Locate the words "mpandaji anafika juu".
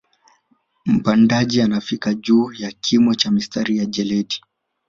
0.85-2.51